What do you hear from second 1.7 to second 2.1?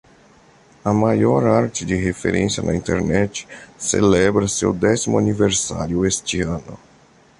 de